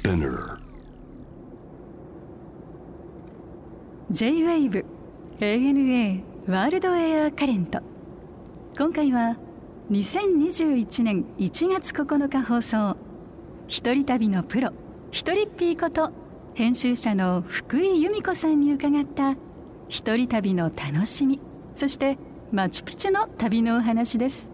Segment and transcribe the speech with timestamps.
[0.00, 0.58] Spinner.
[4.10, 4.84] J-WAVE
[5.40, 7.80] ANA ワールドエアカレント。
[8.78, 9.36] 今回は
[9.90, 12.96] 2021年1月9日放送。
[13.68, 14.72] 一人旅のプロ
[15.10, 16.12] 一人っぴーこと
[16.54, 19.36] 編集者の福井由美子さんに伺った
[19.88, 21.40] 一人旅の楽しみ
[21.74, 22.16] そして
[22.50, 24.50] マチュピチュの旅のお話です。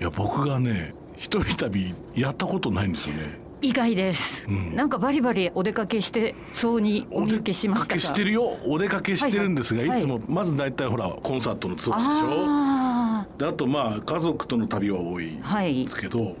[0.00, 3.38] いや僕がね一人旅やったことないんですよね。
[3.60, 4.74] 意外です、ん。
[4.74, 8.56] なんかバリバリお出かけしてそうにお見受けしましたしてるよ。
[8.64, 9.98] お出かけしてるんですが、はいはい。
[9.98, 12.44] いつもまず大体ほらコンサートのツアーでしょ。
[12.48, 16.36] あであとまあ家族との旅は多いんですけど、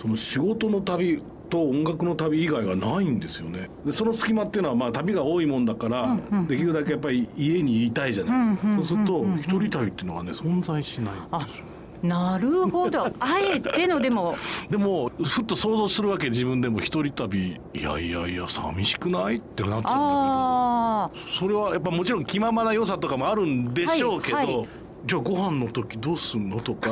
[0.00, 3.68] その仕事の旅と音楽の旅以外はないんですよね。
[3.84, 11.64] でその隙間っていうのはまあ旅が多いもんだから、できるだけやっぱり家にいたいじゃないですか、うんうんそうすると一人旅っていうのがね存在しないんですよ
[12.02, 13.06] なるほど。
[13.20, 14.36] あえてのでも。
[14.70, 17.60] でもふっと想像するわけ自分でも一人旅。
[17.74, 21.38] いやいやいや寂しくないってなっちゃうんだけど。
[21.38, 24.68] それはやっぱもちろん気ままな良さとかもあるんでしょうけど、はいはい
[25.06, 26.60] じゃあご飯の時どうすんの？
[26.60, 26.90] とか。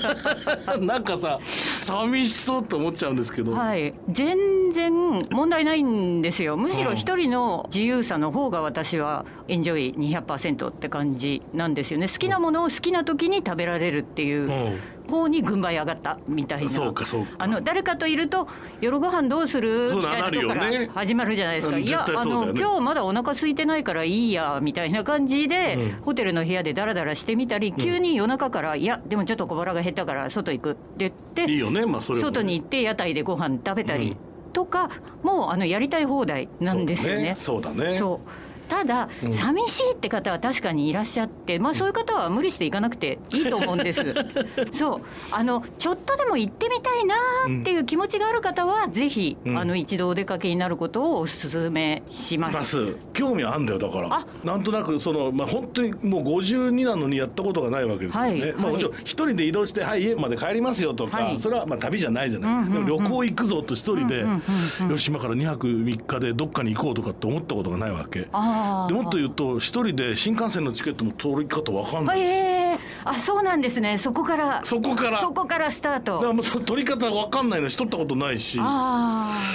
[0.80, 1.38] なんかさ
[1.82, 3.92] 寂しそうって思っちゃうんですけど、はい。
[4.08, 4.92] 全然
[5.30, 6.56] 問題ないんですよ。
[6.56, 12.08] むしろ一人の自由さの方が私はエンジョイ200%って感じなんですよね。
[12.08, 16.68] 好きなものを好きな時に食べられるっていううん方に軍配上がったみたいな。
[16.68, 17.32] そうかそうか。
[17.38, 18.48] あの誰かといると
[18.80, 19.88] 夜ご飯どうする？
[19.92, 22.12] みたいなとこから始まるじゃないですか、うんいやね。
[22.24, 26.02] の今日まだお腹空いてないからいいやみたいな感じで、うん。
[26.02, 34.16] ホテルの部屋でダラダラしてみたり急に夜中から、いやでもちょっと小腹が減ったから外行くって言っていいよねまあそ外に行って屋台でご飯食べたりうん。
[34.52, 34.90] とか、
[35.22, 37.34] もうあのやりたい放題なんですよね。
[37.38, 37.76] そうだね。
[37.76, 37.96] そうだね。
[37.96, 39.32] そうただ、うん。
[39.32, 44.02] 寂しいって方は確かにいらっしゃって、まあ、そういう方は無理して行かなくていいと思うんです。
[44.72, 45.00] そう。
[45.30, 49.58] あのちょっとでも行ってみたいなっていう気持ちがある方は、ぜひ、うん。
[49.58, 52.96] あの一度お出かけになることをお勧めします。
[53.12, 54.08] 興味あんだよだから。
[54.10, 54.26] あ。
[54.42, 58.52] なんとなくその、まあ、本当にもう52なのにやったことがないわけですよね、まあ、はい。
[58.52, 61.38] はいもちろん一人で移動して、はい、家まで帰りますよとか、はい。
[61.40, 62.72] それはまあ旅じゃないじゃない、うんうんうん。
[62.72, 64.42] でも旅行行くぞと一人で、うんうん
[64.80, 68.28] うんよし今から2泊3日でどっかに行こうとかって思ったことがないわけ。
[68.32, 72.61] あもっと言うと一人で新幹線のチケットも取り方わかんない、えー、
[73.04, 73.98] あそうなんですね。
[73.98, 74.60] そこから。
[74.64, 75.20] そこから。
[75.20, 78.56] そこからスターだからトもう取り方わかんないのし取ったことないし。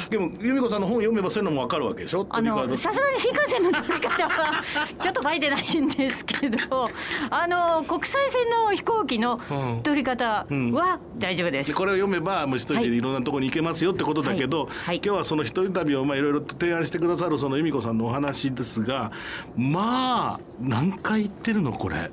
[0.09, 2.27] でも由美子さんの本読めばそういうのもわかるわけでしょ？
[2.29, 2.41] あ
[2.75, 4.63] さすがに新幹線の乗り方は
[5.01, 6.89] ちょっと書いてないんですけど
[7.29, 9.81] あの国際線の飛行機のうん。
[9.83, 11.69] 取り方は大丈夫です。
[11.69, 13.01] でこれを読めばもう一人でい。
[13.01, 14.69] ろんなところに行けますよってことだけど、はい。
[14.87, 15.01] はい。
[15.03, 19.11] 今日はその一人旅をまあいろいろと提案してくださるその由美子さんのお話ですが
[19.55, 22.09] まあ何回行ってるのこれ？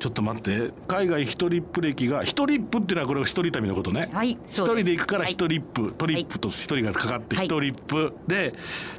[0.00, 0.72] ちょっと待って。
[0.88, 4.08] 海外一人っぷ歴が一人っぷっていうのはこれ一人旅のことね。
[4.12, 7.46] はい一人で行くから一人っぷ、トリップと一人がかかってはい。
[7.46, 8.54] 一人っぷ、で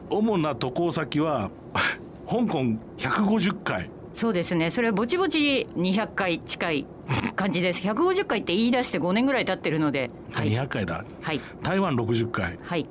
[0.10, 1.50] 主な渡航先は
[2.30, 2.60] 香港
[2.98, 3.90] 150回。
[4.14, 4.70] そうですね。
[4.70, 6.86] それはぼちぼち200回近い
[7.36, 7.82] 感じです。
[7.82, 10.12] 150回って言い出して5年ぐらい経ってるので。
[10.32, 10.50] はい。
[10.52, 11.04] 200回だ。
[11.22, 11.42] はい。
[11.64, 12.60] 台湾60回。
[12.62, 12.86] はい。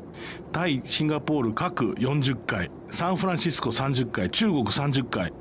[0.50, 2.70] タイシンガポール各40回。
[2.90, 4.30] サンフランシスコ30回。
[4.30, 5.32] 中国30回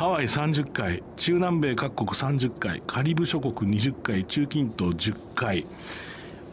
[0.00, 5.66] ハワイ30回中南米各国30回カリブ諸国20回中近東10回。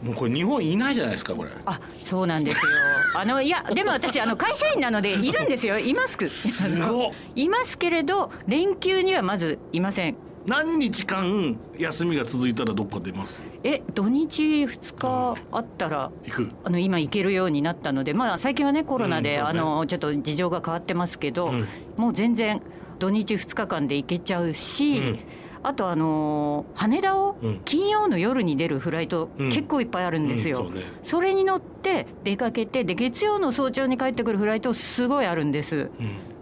[0.02, 1.50] もうこれ日本いないじゃないですかこれ。
[1.64, 2.62] あそうなんですよ。
[3.16, 5.78] あのいやでも私あの会社員なのでいるんですよ。
[5.78, 7.12] いますすごっ。
[7.36, 10.16] いますけれど連休にはまずいません。
[10.46, 13.40] 何日間休みが続いたらどっか出ます？
[13.64, 16.50] え土日2日あったら行く。
[16.64, 19.40] あの今行けるようになったので、まあ、最近はねコロナで、うんね。
[19.40, 21.66] あのちょっと事情が変わってますけど、うん。
[21.96, 22.60] もう全然
[22.98, 25.18] 土日2日間で行けちゃうし、うん。
[25.64, 27.60] あとあのー羽田をうん。
[27.64, 29.48] 金曜の夜に出るフライト、うん。
[29.48, 30.84] 結構いっぱいあるんですよ、うんそうね。
[31.02, 35.90] それに乗って出かけてで月曜の早朝に帰ってくるフライトすごいあるんです。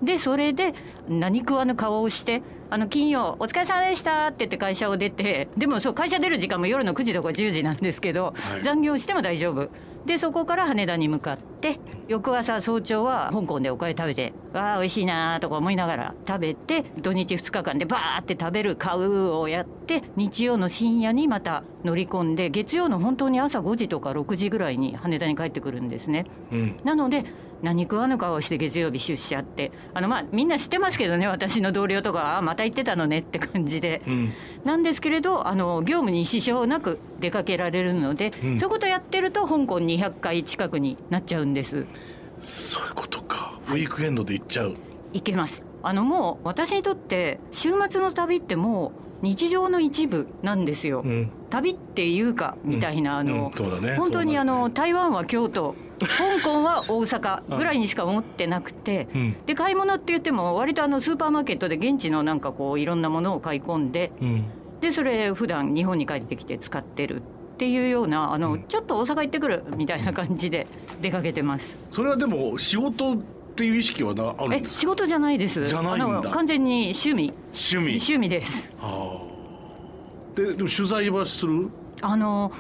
[0.03, 0.75] でそれで
[1.09, 8.63] 何食わぬ顔をして「あの金曜お疲れ様でした」って言って会社を出てでもそう会社出る時間も夜の9時とか10時なんですけど、はい。
[8.63, 9.71] 残業しても大丈夫。
[10.05, 11.56] でそこから羽田に向かって
[12.09, 26.27] 翌朝早朝は香港でおかゆ食べて「わあ美味しいな」とか思いながら食べて土日2日間でバーって食べる買うをやって日曜の深夜にまた乗り込んで月曜の本当に朝5時とか6時ぐらいに羽田に帰ってくるんですね。
[26.53, 26.77] うん。
[26.85, 27.25] なので
[27.63, 34.33] 何食わぬ顔をして月曜日出社ってあのまあみんな知ってますけどね私の同僚とかあまた行ってたのねって感じで、うん。
[34.65, 38.59] なんですけれどあの業務に支障なく出かけられるので、うん。
[38.59, 44.77] そういうことやってると香港200回近くになっちゃうんですそういうことか、ウィークエンドで行っちゃう。
[45.13, 45.65] 行けます。
[45.83, 51.31] あのもう私にとって週末の旅ってもう日常の一部なんですよ、うん。
[51.49, 53.83] 旅っていうかみたいな、あの、うん。
[53.83, 53.97] ね。
[53.97, 59.37] 本当にあの、台湾は京都香港は大阪ぐらいにしか思ってなくて、うん。
[59.47, 64.45] で買い物って言っても割とあのスーパーマーケットで現地のなんかこういろんなものを買い込んでうん。
[64.81, 67.23] でそれ普段日本に帰ってきて使ってる。
[67.23, 68.63] っていうようなあの、うん。
[68.65, 70.67] ちょっと大阪行ってくるみたいな感じで
[71.01, 71.79] 出かけてます。
[71.91, 73.17] それはでも仕事っ
[73.57, 75.67] ていう意識はなあるんえ仕事じゃないです。
[75.67, 76.05] じゃないんだ。
[76.05, 77.33] あの完全に趣味。
[77.47, 77.83] 趣味。
[77.93, 78.71] 趣味です。
[78.79, 80.37] はあ。
[80.37, 81.71] ででも取材はする？
[82.03, 82.53] あの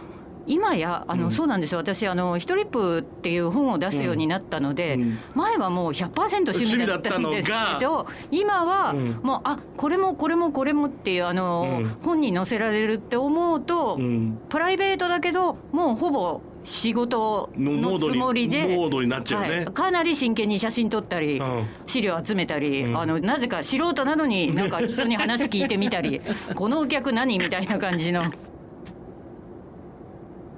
[0.46, 1.30] 今やあの、うん。
[1.30, 1.78] そうなんですよ。
[1.78, 5.18] 私あの「ヒトリップ」っていう本を出すようになったので、うん。
[5.34, 9.20] 前はもう100%趣味だったんですけど今はうん。
[9.22, 11.96] もうあこれもこれもこれもっていうあの、うん。
[12.02, 14.38] 本に載せられるって思うと、うん。
[14.48, 21.66] プライベートだけどもうほぼ仕事のつもりでモードになっちゃうね、はい、かなり真剣に写真撮ったり、うん。
[21.86, 22.98] 資料集めたり、うん。
[22.98, 26.20] あのなぜか素人なのになんか人に話聞いてみたり
[26.54, 28.22] このお客何みたいな感じの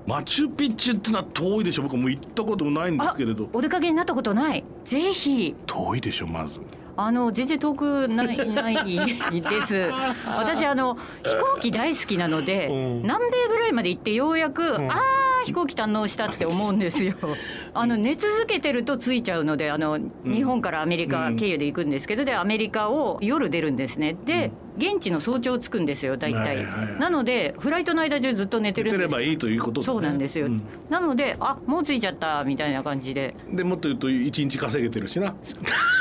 [0.09, 1.83] マチュピチュってのは遠いでしょ。
[1.83, 3.51] 僕もう行ったこともないんですけれど。
[3.53, 4.65] お出かけになったことない。
[4.87, 5.55] ぜひ。
[5.67, 6.59] 遠いでしょまず。
[6.97, 9.03] あの全然遠くないない
[9.43, 9.91] です。
[10.27, 13.03] 私あの飛行機大好きなので、うん。
[13.03, 14.91] 南米ぐらいまで行ってようやく、ん。
[14.91, 17.13] ああ飛行機堪能したって思うんですよ。
[17.75, 24.17] あの寝続けてると着いちゃうのであの、日本からアメリカ経由で行くんですけどでアメリカを夜出るんですね。
[24.25, 26.65] で、現地の早朝着くんですよ大体、はいはい。
[26.65, 29.03] はいなのでフライトの間中ずっと寝てるんです。
[29.03, 30.63] ればいいということそうなんですよ、うん。
[30.89, 33.35] なのであもう着いちゃったみたいな感じで。
[33.53, 35.35] でもっと言うと一日稼げてるしな。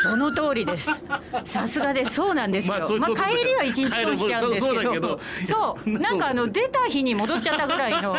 [0.04, 0.90] その通りです。
[1.46, 2.16] さすがです。
[2.16, 2.78] そうなんですよ。
[2.78, 5.90] まあそういうまあ帰りは一日通しちゃうんですけど、そうだけどそう。
[5.90, 8.16] なんかあの出た日に戻っちゃったぐらいの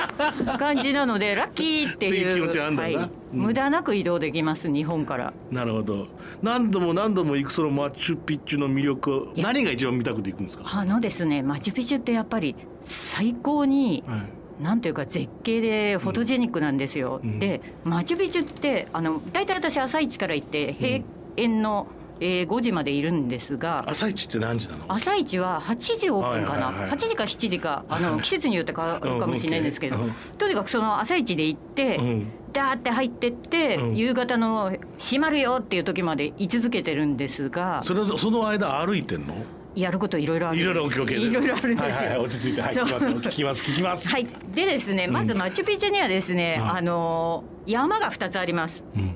[0.58, 2.34] 感じなのでラッキーっていう。
[2.38, 3.04] 気持ちはあんだよな。
[3.04, 3.10] はい。
[3.10, 5.32] うん無駄なく移動できます日本から。
[5.50, 6.06] なるほど。
[6.42, 14.38] 何度も何度も行くそのマチュピチュの魅力を何が一番見たくて行くんですか、あのですねマチュピチュってやっぱり最高にはい。
[14.62, 17.20] なんていうか絶景でフォトジェニックなんですよ。
[17.22, 17.38] うん。
[17.38, 21.04] でマチュピチュってあの大体私朝一から行って閉
[21.36, 21.86] 園の、
[22.20, 23.84] えー5時までいるんですが。
[23.86, 24.84] 朝一って何時なの？
[24.88, 32.32] 朝一は8時オープンかな、はいはいはい8時か7時かあの季節によって変わるかもしれないんですけど、うんとにかくその朝一で行って、うん。
[32.52, 33.96] ダーって入ってって、うん。
[33.96, 37.82] 夕方の閉まるよっていう時まで居続けてるんですが。
[37.84, 39.34] それその間歩いてんの？
[39.74, 41.94] やることいろいろあるいろいろお聞きいろいろあるんですよ。
[41.94, 42.62] はいはい、落ち着いて。
[42.62, 44.08] はい聞きます聞きます聞きます。
[44.08, 48.82] はい、でですねまずマチュピチュにはですね、うんあの山が2つあります。
[48.96, 49.14] うん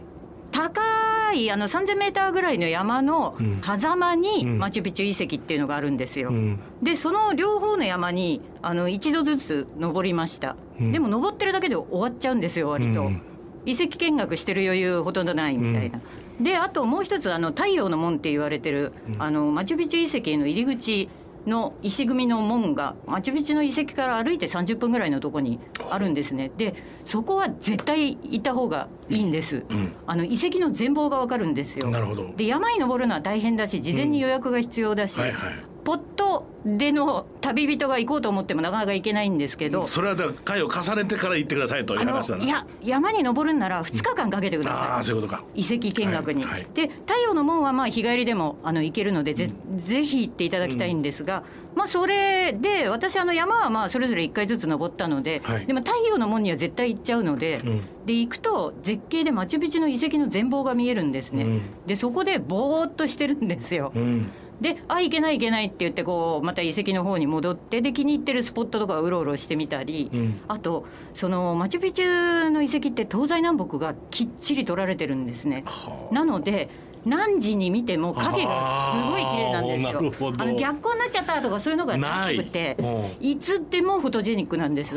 [1.32, 3.60] 高いあの3000メーターぐらいの山のうん。
[3.62, 4.58] 狭間にうん。
[4.58, 6.28] マチュピチュ遺跡っていうのがあるんですよ。
[6.28, 6.58] うん。
[6.82, 10.92] でその両方の山にあの一度ずつ登りました、うん。
[10.92, 13.22] でも登ってるだけで終わっちゃうんですよ割と、うん。
[13.64, 16.00] 遺跡見学してる余裕ほとんどないみたいな、
[16.40, 19.22] であともう一つあの太陽の門って言われてる、うん。
[19.22, 21.08] あのマチュピチュ遺跡への入り口
[21.46, 25.58] の石組みの門がマチュピチュの遺跡から歩いて30分ぐらいのとこに
[25.90, 26.50] あるんですね。
[26.56, 26.74] で
[27.04, 29.92] そこは絶対行った方がいいんです、うん。
[30.06, 31.90] あの遺跡の全貌がわかるんですよ。
[31.90, 32.32] なるほど。
[32.36, 35.54] で山に登るのは大変だし事前に予約が必要だし、はいはい。
[35.84, 42.44] ポットでの旅人が行こうと思ってもなかなか行けないんですけど、それはだ回を重ねてから行ってくださいという話だな。
[42.44, 45.44] いや山に登るんなら2日間かけてくだあさあそういうことか。
[45.54, 46.44] い、遺跡見学に。
[46.44, 46.66] はいはい。
[46.74, 51.42] で太陽の門はまあ日帰りでもあの行けるのでぜ,、ぜひ行っていただきたいんですが、
[51.74, 55.66] まあ、それで私あの山はまあそれぞれ1回ずつ登ったので、はい。
[55.66, 57.60] でも太陽の門には絶対行っちゃうので。
[57.64, 57.82] うん。
[58.06, 61.62] で行くと絶景でマチュピチュの遺跡の全貌が見えるんですね、うん。
[61.86, 64.30] でそこでぼーっとしてるんですよ、うん
[64.60, 70.40] であ行けない行けないって言ってこうまた遺跡の方に戻ってで気に入ってるスポットとかうろうろしてみたり、うん。
[70.48, 75.64] あとそのマチュピチュの遺跡って東西南北がきっちり取られてるんですね。
[75.66, 76.68] はなので
[77.04, 79.90] 何時に見ても影がすごい綺麗なんですよ。
[80.38, 82.76] あの逆光になっちゃったとかそういうのがなくて
[83.20, 83.36] い。
[83.38, 84.94] つでもフォトジェニックなんです。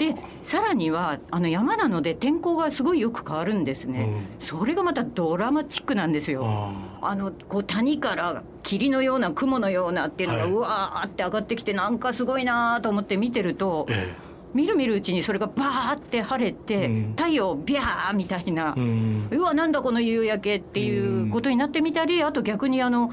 [0.00, 4.26] でさらにはあの山なので天候がすごいよく変わるんですね、うん。
[4.38, 6.42] それがまたドラマチックなんですよ。
[6.46, 7.14] ああ。
[7.14, 10.52] のこう谷から霧のような雲のようなっていうのが、はい。
[10.52, 14.14] うわーって上がってきてなんかすごいなーと思って見てると、え
[14.54, 17.14] みるみるうちにそれがバーって晴れて、うん。
[17.14, 19.28] 太陽ビャーみたいな、えうん。
[19.30, 23.12] うわなんだこの夕焼けっていうことになってみたりあと逆にあの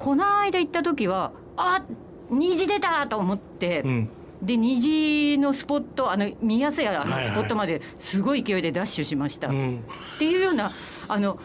[0.00, 1.84] この間行った時はあ
[2.30, 3.82] 虹出たと思って。
[3.82, 4.10] うん
[4.46, 9.84] で虹のスポットあの見やすいあのはいはいスポットまですごい勢いでダッシュしました、っうん。
[10.18, 10.72] ていうような
[11.08, 11.38] あの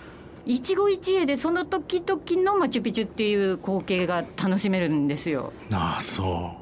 [0.45, 5.51] 一期一会でその時々のマチュピチュっていう光景が楽しめるんですよ。
[5.71, 6.55] ああそ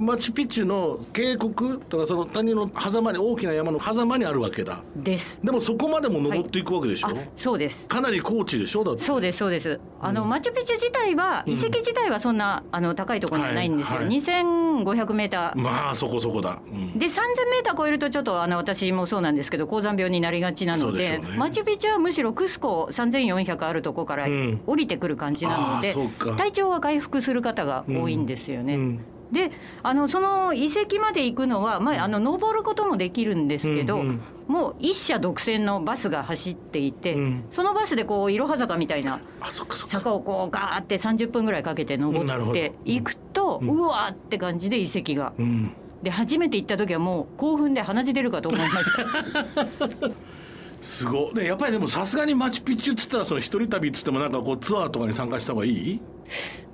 [0.00, 4.82] マチュピチュの渓谷とかその谷の狭間に大きな山の狭間にあるわけだ。
[4.96, 5.38] です。
[5.44, 7.86] でもそこまでも登っていくわけでしょ、あそうです。
[7.86, 8.82] かなり高地でしょ？
[8.82, 9.02] だって。
[9.02, 9.78] そうですそうです。
[10.00, 14.16] あの、マチュピチュ自体は遺跡自体はそんなあの高いところにはないんですよ、はいはい。
[14.16, 15.60] 2500メーター。
[15.60, 16.98] まあそこそこだ、うん。
[16.98, 17.10] で3000
[17.50, 24.60] メーター超えるとちょっとあの私もそうなんですけど高山病になりがちなのでねマチュピチュはむしろクスコ3400あるとこからうん。
[24.66, 26.34] 降りてくる感じなので、うか。
[26.36, 28.98] 体調は回復する方が多いんですよね。
[29.30, 34.20] うんであのその遺跡まで行くのは、まあ、あの登ることもできるんですけど、うんうん
[34.50, 37.44] もう一社独占のバスが走っていて、うん。
[37.50, 39.20] そのバスでこういろは坂みたいな
[39.86, 45.34] 坂をこうガーって30分ぐらいかけて登っていくと、うわーって感じで遺跡が。
[45.38, 45.72] うん。
[46.02, 50.10] で初めて行った時はもう興奮で鼻血出るかと思いました。
[50.82, 51.34] すごい。
[51.34, 56.00] でやっぱりでもさすがにマチュピチュっつったらその一人旅っつってもなんかこうツアーとかに参加した方がいい？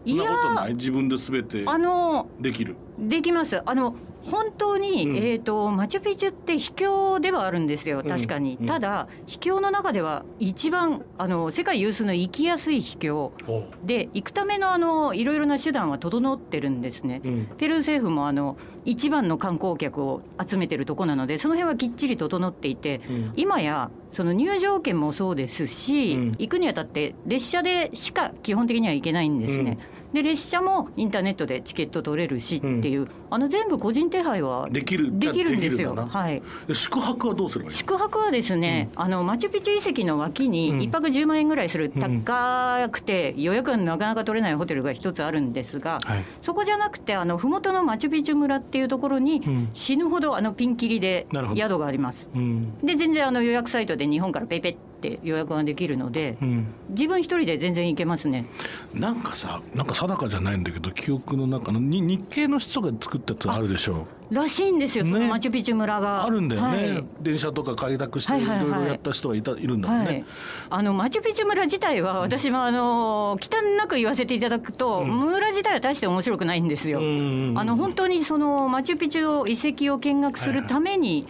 [0.07, 0.75] そんなことない。
[0.75, 2.77] 自分で全てあのできる。
[2.99, 3.61] できます。
[3.65, 5.17] あの本当に、うん。
[5.17, 8.03] えー、とマチュピチュって秘境ではあるんですよ。
[8.03, 8.67] 確かに、うん。
[8.67, 13.33] ただ秘境の中では一番あの世界有数の行きやすい秘境
[13.85, 17.47] で行くためのあのいろいろな手段は整ってるんですね、うん。
[17.57, 23.33] ペルー政府もあの一番の観光客を集めてるとこなのでその辺はきっちり整っていて、うん。
[23.37, 26.27] 今やその入場券もそうですし、うん。
[26.33, 29.79] 行くにあたって列車でしか基本的には行けないんですね。
[30.13, 35.95] で列車もインターネットでチケット取れるしっていう、あの全部個人手配はできるできるんですよ。
[35.95, 36.43] はい。
[36.67, 40.51] で宿泊はどうすればいい宿泊はですね、あのマチュピチュ遺跡の脇うん。
[40.51, 46.25] に一泊10万円ぐらいするうん高くて予約がなかなか取れないホテルが一つあるんですが、はい。
[46.41, 49.69] そこじゃなくてあの麓のマチュピチュ村っていうところにうん。
[49.73, 52.31] 死ぬほどあのピンキリで宿があります。
[52.35, 52.79] うん。
[52.79, 58.47] で全然あの予約サイトで日本からペイペイって予約ができるのでうん自分一人で全然行けますね。
[58.95, 65.29] なんかさなんか定かじゃないんだけど記憶の中のに日系の人が作ったやつあるでしょらしいんですよ、そのね。
[65.29, 66.25] マチュピチュ村が。
[66.25, 67.07] あるんだよね、はい。
[67.21, 68.67] 電車とか開拓していはいはいはい。
[68.71, 70.25] ろいろやった人がいたいるんだもんね、はい、
[70.71, 77.01] あのマチュピチュ村自体は私もあの忌憚なく言わせていただくと、村自体は大して面白くないんですよ。
[77.01, 81.27] うんあの本当にそのマチュピチュ遺跡を見学するために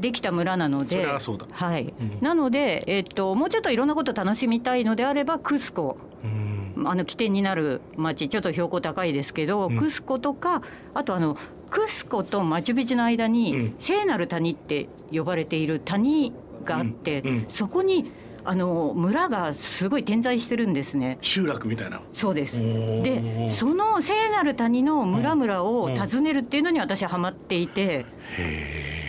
[0.00, 1.94] できた村なので、それはい。
[2.00, 2.18] うん。
[2.20, 5.98] なので、えっと、もうちょっといろんなこと楽しみたいのであればクスコ。
[6.24, 6.88] うん。
[6.88, 9.78] あの起点になる町ちょっと標高高いですけど、うん。
[9.78, 10.62] クスコとか
[10.94, 11.36] あとあの
[11.72, 13.74] クスコとマチュピチュの間に、うん。
[13.78, 16.32] 聖なる谷って呼ばれている谷
[16.64, 17.28] があって、うん。
[17.28, 17.44] うん。
[17.48, 18.12] そこに
[18.44, 21.16] あの村がすごい点在してるんですね。
[21.22, 22.02] 集落みたいな。
[22.12, 22.58] そうです。
[22.58, 28.04] でその聖なる谷の村々を訪ねるっていうのに私はハマっていてへ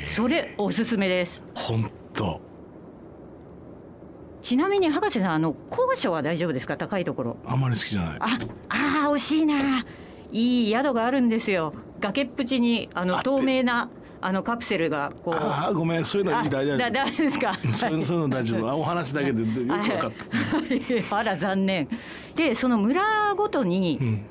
[0.03, 1.43] えそれおすすめです。
[1.55, 2.39] 本当
[4.41, 6.77] ちなみに博士さんあの高所は大丈夫ですか？
[6.77, 7.37] 高いところ。
[7.45, 8.17] あんまり好きじゃない。
[8.19, 8.37] あ
[8.69, 9.83] あー惜しいな。
[10.31, 11.73] いい宿があるんですよ
[12.03, 15.35] 崖っぷちにあの透明なあのカプセルがこう。
[15.35, 17.57] ああごめんそういうのあ大丈だダメですか。
[17.63, 17.95] 夫そうい。
[17.95, 18.69] うのそういうの大丈夫。
[18.69, 20.11] あお話だけでよく分かった、は
[20.73, 21.87] いあら残念。
[22.35, 24.25] でその村ごとにうん。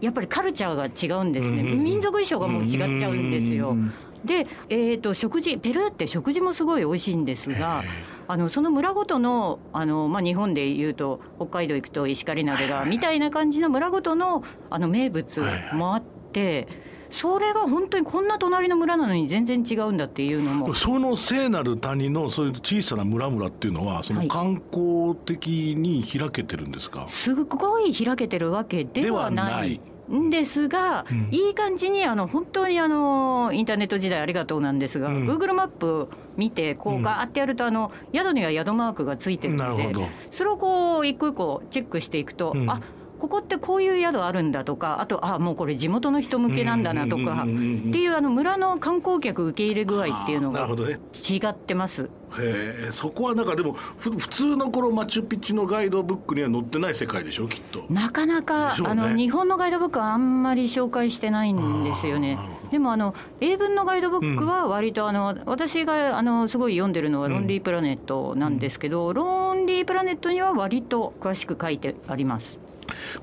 [0.00, 1.84] やっぱりカルチャーが違うんですね、うんうんうん。
[1.84, 3.92] 民族衣装がもう違っちゃうんですよ、うん
[4.24, 7.82] で、えー、と食事ペルーって食事もすごい美味しいんですが
[8.26, 15.42] あのその村ごとのあの、まあ、日本でいうと北海道行くと石狩鍋がみたいな感じの村ごとのあの名物
[15.72, 16.68] もあって
[17.10, 20.74] それが本当にこんな隣の村なのに全然違うんだっていうのも。
[20.74, 29.74] その聖なる谷のそういう小さな村々っていうのはそのはい観光的に開けてるんですか、すごい開けてるわけではない。
[29.74, 29.80] い。
[30.10, 31.28] んですが、うん。
[31.30, 35.28] いい感じにあの本当にあのインターネット時代ありがとうなんですが、うん。
[35.28, 37.02] Google マップ見てこううん。
[37.02, 40.08] ガーってやるとあの宿には宿マークがついてるのでなるほど。
[40.30, 42.70] それをこう一個一個チェックしていくと、うん。
[42.70, 42.80] あ
[43.18, 47.88] ここってこういう宿あるんだとかあとあもうこれ地元の人向けなんだなとかうんうんうんうんうん。
[47.90, 52.10] っていうあの村の観光客受け入れ具合っていうのが違ってます。
[52.36, 57.86] へえそこはなんかでもふ普通のこのマチュピチュのガイドブックには載ってない世界でしょきっと。
[57.88, 58.84] なかなか、ね。
[58.84, 62.38] あの日本のガイドブックはあんまり紹介してないんですよね。
[62.70, 72.67] でもあの英文のガイドブックは割とあの、私があのすごい読んでるのは「うんロンリープラネット」なんですけど、ロンリープラネットには割と詳しく書いてあります。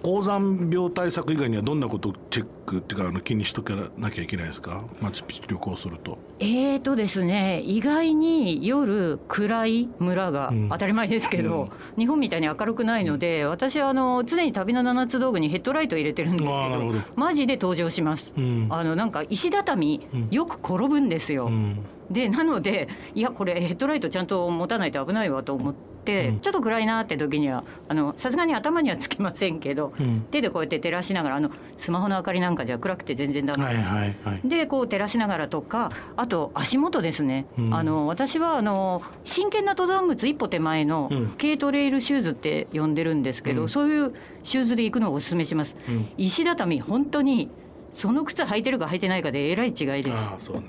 [0.01, 4.84] 高山病対策以外にはどんなことをチェックっていうかあの気にしとかなきゃいけないですか？
[5.01, 6.17] マチュピチュ旅行すると。
[6.39, 10.69] えーとですね、意外に夜暗い村がうん。
[10.69, 16.93] 当たり前ですけど、日本みたいに明るくないので私はあの常に旅の七つ道具にヘッドライト入れてるんですけど。
[17.15, 18.67] マジで登場します、うん。
[18.69, 20.27] あのなんか石畳うん。
[20.29, 21.79] よく転ぶんですよ、うん
[22.10, 26.40] でなのでいやこれヘッドライトちゃんと持たないと危ないわと思って、うん。
[26.40, 30.22] ちょっと暗いなって時にはあのさすがに頭にはつけませんけど、うん。
[30.30, 33.90] 手でこうやって照らしながらあのスマホの明かりなんかじゃ暗くて全然ダメです。
[33.90, 34.42] はいはいはい。
[34.48, 37.74] でこう照らしながらとかあと足元ですね、うん。
[37.74, 41.28] あの私はあの真剣な登山靴一歩手前のうん。
[41.40, 43.70] 軽トレイルシューズって呼んでるんですけど、うん。
[43.70, 46.08] そういうシューズで行くのをお勧めします、うん。
[46.18, 47.50] 石畳本当に
[47.96, 50.10] その靴履いてるか履いてないかでえらい違いです。
[50.12, 50.66] ああそうね。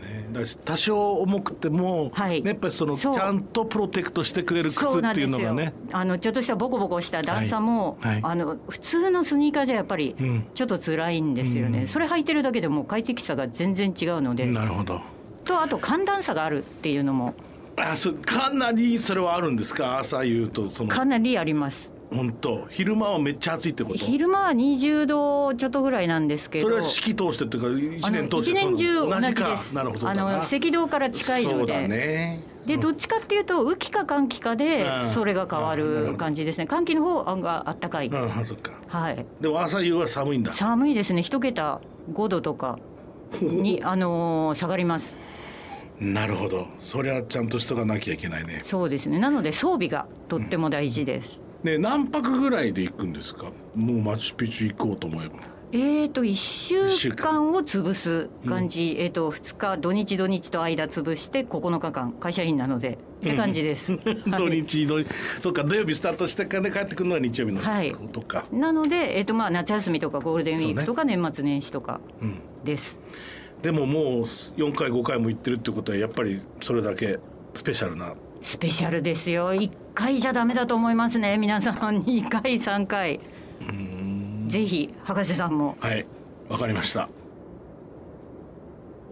[0.65, 2.41] 多少重くても、はい。
[2.45, 5.73] やっぱりそのちゃんとプロテクトしてくれる靴っていうのがね。
[5.91, 8.13] あのちょっとしたボコボコした段差も、はい。
[8.15, 8.21] はい。
[8.23, 10.47] あの普通のスニーカーじゃやっぱりうん。
[10.55, 11.89] ちょっと辛いんですよね、うん。
[11.89, 15.01] それ履いてるだけでもう快適さが全然違うので、なるほど。
[15.45, 17.35] とあと寒暖差があるっていうのも。
[17.77, 19.99] あそかなりそれはあるんですか？
[19.99, 20.89] 朝言うとその。
[20.89, 23.99] かなりあります本当昼間はめっちゃ暑いってこと？
[23.99, 26.67] 昼間は20度ちょっとぐらいなんですけど。
[26.67, 29.59] それは四季通してっていうか一あの年通して一年中同じか。
[29.75, 30.09] なるほど。
[30.09, 35.11] あの赤道から近いそうだので、ねでどっちかっていうと雨季か寒季かでうん。
[35.11, 36.67] それが変わる感じですね。
[36.67, 38.73] 寒気の方があったかい、うんあそっか。
[38.89, 39.27] はい。
[39.41, 40.53] でも朝夕は寒いんだ。
[40.53, 41.23] 寒いですね。
[41.23, 41.81] 一桁
[42.13, 42.79] 5度とか
[43.41, 45.15] に あのー下がります。
[46.01, 46.67] なるほど。
[46.79, 48.61] それはちゃんとしとかなきゃいけないね。
[48.63, 49.19] そうですね。
[49.19, 53.51] なので装備がとっても大事です、ね何泊ぐらいで行くんですか？
[53.75, 55.35] もうマチュピチュ行こうと思えば。
[55.73, 63.99] えーと1週週間間を潰す感じ、えーと2日土日土日と間潰して9日間会社員なのでって感じです、
[64.39, 65.07] 土日土日。
[65.41, 67.91] そっか土曜日スタートしてから帰ってくるのは日曜日のはい。
[67.91, 72.35] ことか、なので、えーとまあ、夏休みとかゴールデンウィークとか年末年始とかうん。
[72.65, 73.01] です、
[73.61, 77.19] でももう4回5回も行ってるってことはやっぱりそれだけ
[77.55, 78.15] スペシャルな。
[78.41, 79.53] スペシャルですよ。
[79.53, 81.39] 1回じゃダメだと思いますね。
[81.39, 83.19] 皆さん2回3回。
[84.47, 85.77] ぜひ博士さんも。
[85.81, 86.07] はい。
[86.51, 87.09] わかりました。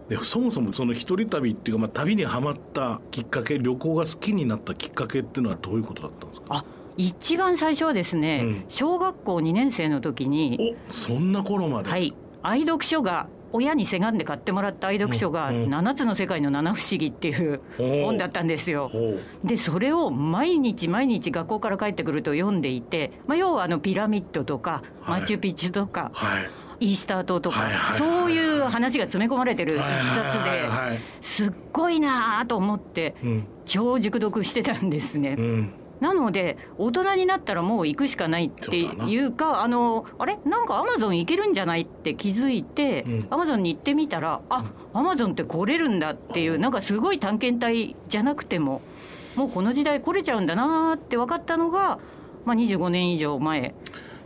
[0.09, 6.47] でそもそもその一人旅っていうか、まあ、旅にはまったきっかけ旅行が好きになったきっかけっていうのはどういうことだったんですか？
[6.49, 6.65] あ
[6.97, 8.65] 一番最初はですね、うん。
[8.69, 10.75] 小学校2年生の時に。
[10.89, 12.13] おそんな頃まで、はい。
[12.43, 18.89] 愛読書が親にせがんで買ってもらった愛読書がうんうん「七つの世界の七不思議」っていう本だったんですよ。
[18.89, 25.21] ほでそれを毎日毎日学校から帰ってくると読んでいて、まあ、要はあのピラミッドとかはい。
[25.21, 26.49] マチュピチュとか、うはい。
[26.81, 30.67] イースター島とか、はいそういう話が詰め込まれてる一冊で
[31.21, 33.47] すっごいなあと思ってうん。
[33.65, 35.35] 超熟読してたんですね。
[35.37, 40.37] うんなので大人になったらもう行くしかないっていうかあのあれ？
[40.45, 43.27] なんかアマゾン行けるんじゃないって気づいて、うん。
[43.29, 48.81] アマゾンに行ってみたらあアマゾンって来れるんだっていうなんかすごい探検隊じゃなくても
[49.35, 51.99] もうこの時代来れちゃうんだなって分かったのが、
[52.45, 53.73] まあ、25年以上前。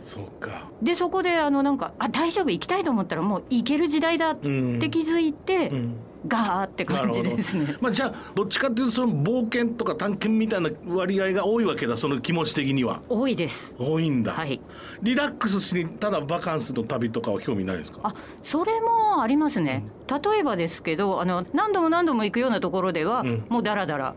[0.02, 0.68] そうか。
[0.82, 4.78] でそこであのなんかあ大丈夫行きたいと思ったらもう行ける時代だっうん。
[4.80, 5.94] て気づいて、うん
[6.26, 7.76] ガーって感じですね。
[7.80, 13.00] まあ、じゃあどっちかっていうとその冒険とか探検みたいな割合が多いわけだその気持ち的には。
[13.08, 13.74] 多いです。
[13.78, 14.60] 多いんだ、はい。
[15.02, 18.00] リラックスしにただバカンスの旅とかは興味ないですか？
[18.02, 23.44] あそれもありますね、例えばですけどあの何度も何度も行くようなところでは、うん。
[23.48, 24.14] もうダラダラ。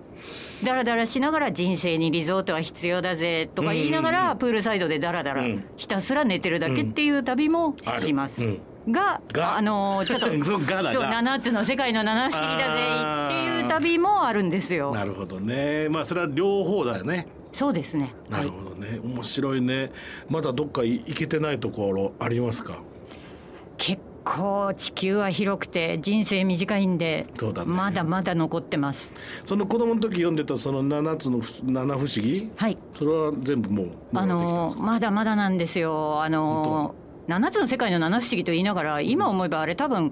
[0.64, 4.26] ダラダラしながら人生にリゾートは必要だぜとか言いながら、うん。
[4.26, 4.32] うん。
[4.32, 5.66] うんプールサイドでダラダラ、うん。
[5.78, 8.44] ひたすら寝てるだけっていう旅もします。
[8.44, 9.58] うんがが？
[9.58, 12.82] あのちょっと そうがだそうが7つの世界の七不思議だぜ
[13.28, 14.94] っていう旅もあるんですよ。
[14.94, 15.88] なるほどね。
[15.90, 17.28] まあそれは両方だよね。
[17.52, 18.14] そうですね。
[18.30, 19.92] なるはいほどね、面白いね。
[20.30, 22.78] まだどっか行けてないところありますか？
[23.78, 27.64] 結構地球は広くて人生短いんで、ね。
[27.66, 29.12] まだまだ残ってます。
[29.46, 32.50] その子供の時読んでたその7つの不七不思議？
[32.56, 32.78] はい。
[32.98, 36.24] それは全部もうあのまだまだなんですよ。
[36.24, 36.96] あの
[37.28, 40.12] 七つの世界の七不思議と言いながら今思えばあれ多分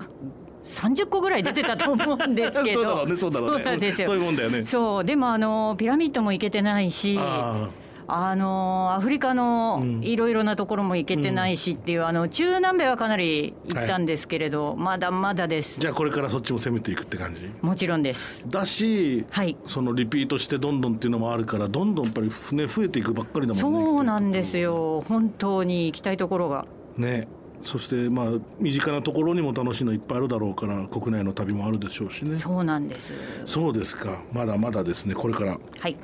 [0.63, 2.81] 30個ぐらい出てたと思うんですけど。
[2.81, 3.91] そうだろうねそうだろうね。
[3.91, 4.65] そういうもんだよね。
[4.65, 5.05] そう。
[5.05, 7.69] でもあのピラミッドも行けてないしあ
[8.07, 8.35] あ。
[8.35, 10.03] のアフリカのうん。
[10.03, 15.77] いろいろなところも行けてないしっていう、あの中南米はかなり行ったんですけれど、まだまだです。
[15.79, 17.49] あじゃあこれからそっちも攻めていくって感じ？
[17.61, 18.45] もちろんです。
[18.47, 19.57] だしはい。
[19.65, 25.03] そのリピートしてどんどんっていうのもあるからどんどんやっぱりね増えていくばっかりだもんねそうなんですよ。
[25.07, 26.65] 本当に行きたいところが
[26.97, 27.27] ね
[27.63, 32.35] そしてまあ身近なところにも楽しいのいっぱいあるだろうから国内の旅もあるでしょうしね。
[32.37, 33.13] そうなんです。
[33.45, 34.21] そうですか。
[34.33, 35.13] まだまだですね。
[35.13, 35.59] これから。
[35.79, 35.95] はい。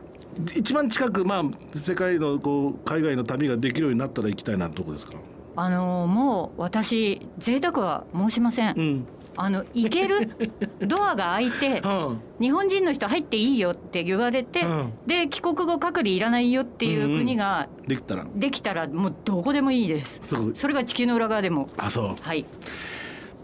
[0.56, 1.44] 一番近くまあ
[1.78, 5.14] 世界のこう海外の旅ができるようになったら行きたいなとこですか？
[5.56, 9.08] あのもう私贅沢は申しません、うん
[9.40, 10.32] あの行ける
[10.82, 12.20] ドアが開いてうん。
[12.42, 14.94] 日本人の人入っていいよって言われて、うん。
[15.06, 18.26] で帰国後隔離いらないよっていう国ができたら。
[18.36, 20.20] できたらもうどこでもいいです。
[20.54, 21.70] それが地球の裏側でも。
[21.78, 22.16] あそう。
[22.22, 22.46] はい。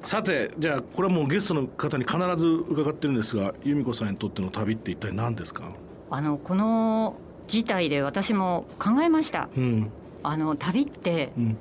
[0.03, 5.63] さてじゃあこれはもうゲストの方に必ず伺ってるんですが由美子さんにとっての旅って一体何ですか？
[6.09, 7.15] あのこの
[7.47, 9.47] 事態で私も考えました。
[9.55, 9.89] うん。
[10.23, 11.57] あの旅ってうん。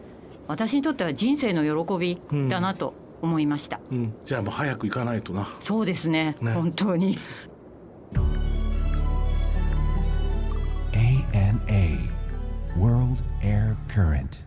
[0.48, 2.18] 私にとっては人生の喜び
[2.48, 4.14] だなと思いました、うん。
[4.24, 5.48] じゃあもう早く行かないとな。
[5.60, 6.36] そうですね。
[6.40, 6.52] ね。
[6.52, 7.18] 本当に。
[10.92, 12.10] ANA
[12.76, 14.41] World Air Current